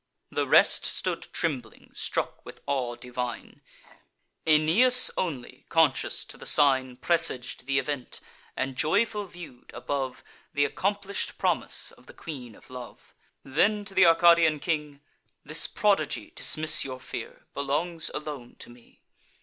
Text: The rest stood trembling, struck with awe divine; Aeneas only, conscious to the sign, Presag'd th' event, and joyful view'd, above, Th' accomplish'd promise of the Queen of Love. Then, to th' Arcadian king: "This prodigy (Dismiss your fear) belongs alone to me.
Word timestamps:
The 0.31 0.47
rest 0.47 0.83
stood 0.83 1.27
trembling, 1.31 1.91
struck 1.93 2.43
with 2.43 2.59
awe 2.65 2.95
divine; 2.95 3.61
Aeneas 4.47 5.11
only, 5.15 5.67
conscious 5.69 6.25
to 6.25 6.37
the 6.39 6.47
sign, 6.47 6.97
Presag'd 6.97 7.67
th' 7.67 7.69
event, 7.69 8.19
and 8.57 8.75
joyful 8.75 9.27
view'd, 9.27 9.69
above, 9.75 10.23
Th' 10.55 10.63
accomplish'd 10.65 11.37
promise 11.37 11.91
of 11.91 12.07
the 12.07 12.15
Queen 12.15 12.55
of 12.55 12.71
Love. 12.71 13.13
Then, 13.43 13.85
to 13.85 13.93
th' 13.93 13.99
Arcadian 14.05 14.59
king: 14.59 15.01
"This 15.45 15.67
prodigy 15.67 16.31
(Dismiss 16.35 16.83
your 16.83 16.99
fear) 16.99 17.45
belongs 17.53 18.09
alone 18.15 18.55
to 18.57 18.71
me. 18.71 19.01